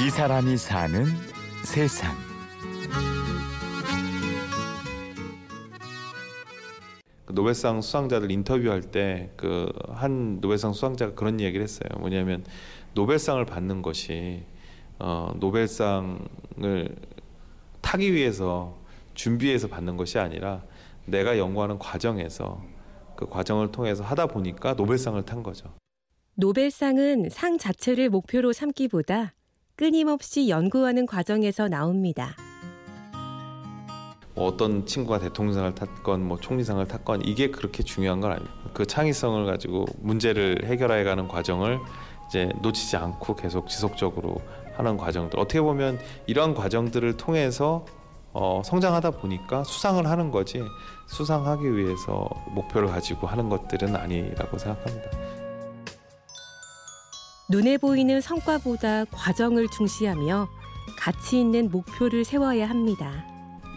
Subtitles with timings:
[0.00, 1.04] 이 사람이 사는
[1.64, 2.14] 세상.
[7.26, 11.88] 그 노벨상 수상자들 인터뷰할 때 그 한 노벨상 수상자가 그런 이야기를 했어요.
[11.98, 12.44] 뭐냐면
[12.94, 14.42] 노벨상을 받는 것이
[14.98, 16.18] 어, 노벨상을
[17.80, 18.76] 타기 위해서
[19.14, 20.62] 준비해서 받는 것이 아니라
[21.06, 22.62] 내가 연구하는 과정에서
[23.16, 25.72] 그 과정을 통해서 하다 보니까 노벨상을 탄 거죠.
[26.34, 29.34] 노벨상은 상 자체를 목표로 삼기보다
[29.76, 32.36] 끊임없이 연구하는 과정에서 나옵니다.
[34.34, 38.54] 뭐 어떤 친구가 대통령상을 탔건 뭐 총리상을 탔건 이게 그렇게 중요한 건 아닙니다.
[38.72, 41.80] 그 창의성을 가지고 문제를 해결해가는 과정을
[42.28, 44.40] 이제 놓치지 않고 계속 지속적으로
[44.74, 47.84] 하는 과정들 어떻게 보면 이러한 과정들을 통해서
[48.32, 50.62] 어, 성장하다 보니까 수상을 하는 거지
[51.06, 55.23] 수상하기 위해서 목표를 가지고 하는 것들은 아니라고 생각합니다.
[57.48, 60.48] 눈에 보이는 성과보다 과정을 중시하며
[60.98, 63.24] 가치 있는 목표를 세워야 합니다.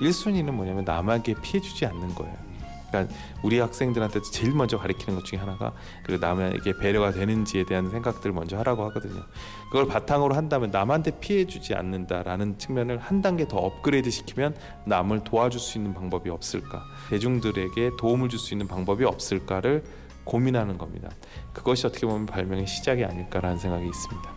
[0.02, 2.48] 1순위는 뭐냐면 남에게 피해 주지 않는 거예요.
[2.90, 5.74] 그러니까 우리 학생들한테 제일 먼저 가르치는 것 중에 하나가
[6.04, 9.22] 그 남에게 배려가 되는지에 대한 생각들을 먼저 하라고 하거든요.
[9.70, 15.60] 그걸 바탕으로 한다면 남한테 피해 주지 않는다라는 측면을 한 단계 더 업그레이드 시키면 남을 도와줄
[15.60, 16.82] 수 있는 방법이 없을까?
[17.10, 19.84] 대중들에게 도움을 줄 수 있는 방법이 없을까를
[20.28, 21.10] 고민하는 겁니다.
[21.54, 24.30] 그것이 어떻게 보면 발명의 시작이 아닐까라는 생각이 있습니다.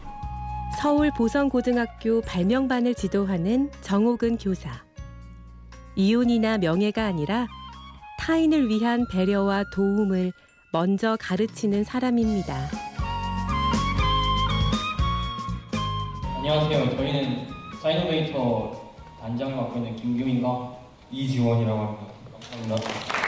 [0.81, 4.71] 서울 보성고등학교 발명반을 지도하는 정옥은 교사.
[5.97, 7.49] 이윤이나 명예가 아니라
[8.21, 10.33] 타인을 위한 배려와 도움을
[10.73, 12.69] 먼저 가르치는 사람입니다.
[16.37, 16.97] 안녕하세요.
[16.97, 17.49] 저희는
[17.83, 20.77] 사이노베이터 단장을 맡고 있는 김규민과
[21.11, 22.07] 이지원이라고 합니다.
[22.53, 23.20] 감사합니다.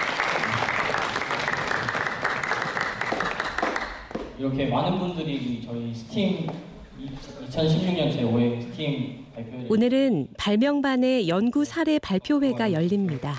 [4.43, 6.49] 이렇게 많은 분들이 저희 스팀
[7.49, 13.35] 2016년 제5회 스팀 발표회 오늘은 발명반의 연구 사례 발표회가 열립니다.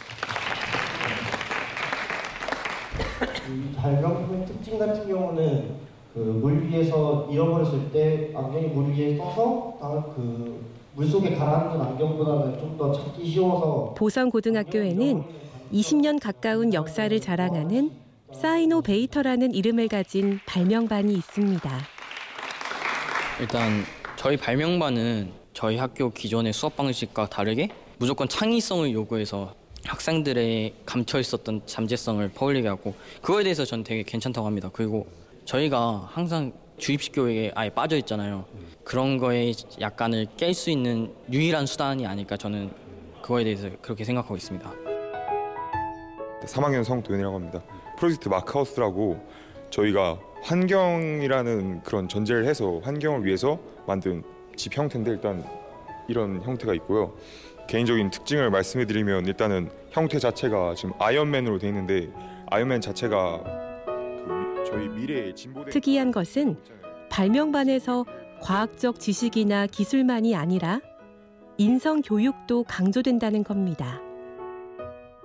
[3.50, 5.72] 이 발명품의 특징 같은 경우는
[6.14, 10.64] 그물 위에서 잃어버렸을 때 안경이 물 위에 떠서 그
[10.96, 15.24] 물속에 가라앉은 안경보다는 좀 더 찾기 쉬워서 보성고등학교에는
[15.74, 18.03] 20년 가까운 역사를 자랑하는
[18.34, 21.70] 사이노베이터라는 이름을 가진 발명반이 있습니다.
[23.40, 23.84] 일단
[24.16, 29.54] 저희 발명반은 저희 학교 기존의 수업 방식과 다르게 무조건 창의성을 요구해서
[29.86, 34.70] 학생들의 감춰 있었던 잠재성을 퍼올리게 하고 그거에 대해서 저는 되게 괜찮다고 합니다.
[34.72, 35.08] 그리고
[35.46, 38.46] 저희가 항상 주입식 교육에 아예 빠져 있잖아요.
[38.84, 42.72] 그런 거에 약간을 깰 수 있는 유일한 수단이 아닐까 저는
[43.22, 44.74] 그거에 대해서 그렇게 생각하고 있습니다.
[46.46, 47.62] 3학년 성도현이라고 합니다.
[47.98, 49.26] 프로젝트 마크하우스라고
[49.70, 54.24] 저희가 환경이라는 그런 전제를 해서 환경을 위해서 만든
[54.56, 55.44] 집 형태인데 일단
[56.08, 57.14] 이런 형태가 있고요.
[57.68, 62.10] 개인적인 특징을 말씀해드리면 일단은 형태 자체가 지금 아이언맨으로 되어 있는데
[62.50, 63.42] 아이언맨 자체가
[63.86, 66.58] 그 저희 미래의 진보 특이한 것은
[67.10, 68.06] 발명반에서
[68.42, 70.82] 과학적 지식이나 기술만이 아니라
[71.58, 74.02] 인성 교육도 강조된다는 겁니다.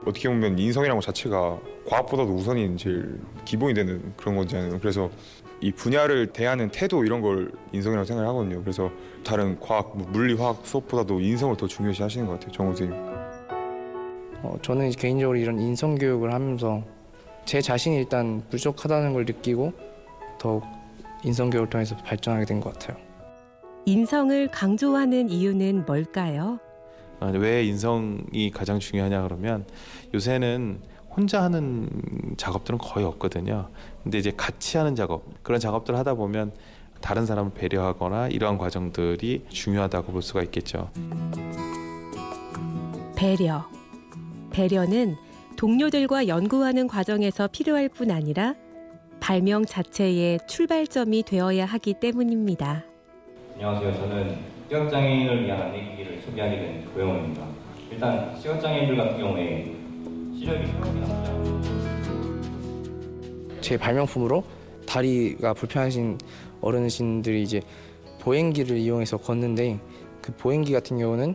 [0.07, 4.79] 어떻게 보면 인성이라는 것 자체가 과학보다도 우선인 제일 기본이 되는 그런 거잖아요.
[4.81, 5.11] 그래서
[5.61, 8.61] 이 분야를 대하는 태도 이런 걸 인성이라고 생각을 하거든요.
[8.63, 8.91] 그래서
[9.25, 12.53] 다른 과학, 뭐 물리, 화학 수업보다도 인성을 더 중요시 하시는 것 같아요.
[12.53, 12.97] 정우 선생님.
[14.43, 16.83] 어, 저는 개인적으로 이런 인성 교육을 하면서
[17.45, 19.73] 제 자신이 일단 부족하다는 걸 느끼고
[20.39, 20.63] 더욱
[21.25, 22.97] 인성 교육을 통해서 발전하게 된 것 같아요.
[23.85, 26.61] 인성을 강조하는 이유는 뭘까요?
[27.21, 29.65] 아, 왜 인성이 가장 중요하냐 그러면
[30.15, 30.81] 요새는
[31.11, 31.89] 혼자 하는
[32.37, 33.69] 작업들은 거의 없거든요.
[34.03, 36.53] 근데 이제 같이 하는 작업 그런 작업들을 하다 보면
[37.01, 40.91] 다른 사람을 배려하거나 이러한 과정들이 중요하다고 볼 수가 있겠죠.
[43.17, 43.69] 배려.
[44.51, 45.17] 배려는
[45.57, 48.55] 동료들과 연구하는 과정에서 필요할 뿐 아니라
[49.21, 52.85] 발명 자체의 출발점이 되어야 하기 때문입니다.
[53.55, 53.95] 안녕하세요.
[53.95, 57.43] 저는 시각장애인을 위한 안내기기를 소개하게 된 고영호입니다.
[57.91, 59.75] 일단 시각장애인들 같은 경우에
[60.39, 61.71] 시력이 회복이 나쁘지
[63.63, 64.45] 제 발명품으로
[64.87, 66.19] 다리가 불편하신
[66.61, 67.61] 어르신들이 이제
[68.21, 69.79] 보행기를 이용해서 걷는데
[70.21, 71.35] 그 보행기 같은 경우는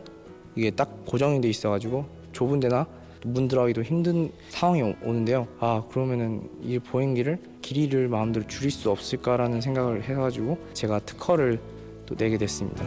[0.54, 2.86] 이게 딱 고정이 돼 있어가지고 좁은 데나
[3.24, 5.48] 문 들어가기도 힘든 상황이 오- 오는데요.
[5.58, 11.58] 아 그러면은 이 보행기를 길이를 마음대로 줄일 수 없을까라는 생각을 해가지고 제가 특허를
[12.06, 12.84] 또 내게 됐습니다.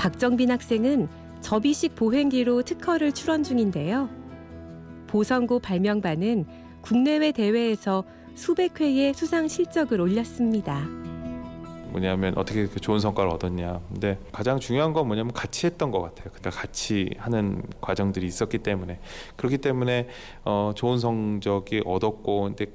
[0.00, 1.10] 박정빈 학생은
[1.42, 4.08] 접이식 보행기로 특허를 출원 중인데요.
[5.06, 6.46] 보성고 발명반은
[6.80, 8.04] 국내외 대회에서
[8.34, 10.86] 수백 회의 수상 실적을 올렸습니다.
[11.90, 13.78] 뭐냐면 어떻게 그렇게 좋은 성과를 얻었냐.
[13.92, 16.30] 근데 가장 중요한 건 뭐냐면 같이 했던 것 같아요.
[16.32, 19.00] 그러니까 같이 하는 과정들이 있었기 때문에
[19.36, 20.08] 그렇기 때문에
[20.46, 22.66] 어, 좋은 성적이 얻었고 근데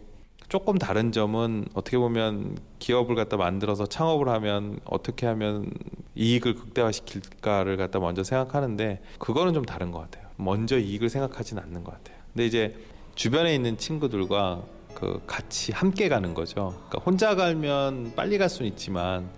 [0.48, 5.72] 조금 다른 점은 어떻게 보면 기업을 갖다 만들어서 창업을 하면 어떻게 하면
[6.16, 10.26] 이익을 극대화시킬까를 갖다 먼저 생각하는데 그거는 좀 다른 것 같아요.
[10.38, 12.18] 먼저 이익을 생각하지는 않는 것 같아요.
[12.34, 12.76] 근데 이제
[13.16, 14.64] 주변에 있는 친구들과
[14.94, 16.74] 그 같이 함께 가는 거죠.
[16.88, 19.30] 그러니까 혼자 가면 빨리 갈 수는 있지만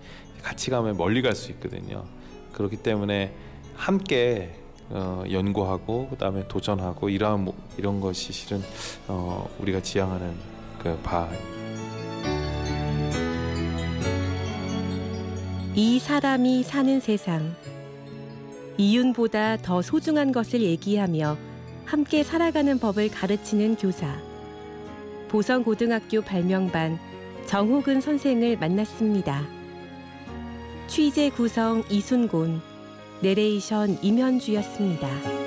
[0.44, 2.06] 같이 가면 멀리 갈 수 있거든요.
[2.54, 3.34] 그렇기 때문에
[3.76, 4.56] 함께
[4.90, 8.62] 어, 연구하고 그다음에 도전하고 이러한 mo- 이런 것이 실은
[9.08, 10.34] 어, 우리가 지향하는
[10.80, 11.28] 그 바.
[15.80, 17.54] 이 사람이 사는 세상.
[18.78, 21.38] 이윤보다 더 소중한 것을 얘기하며
[21.86, 24.20] 함께 살아가는 법을 가르치는 교사.
[25.28, 26.98] 보성고등학교 발명반
[27.46, 29.46] 정호근 선생을 만났습니다.
[30.88, 32.60] 취재 구성 이순곤,
[33.22, 35.47] 내레이션 임현주였습니다.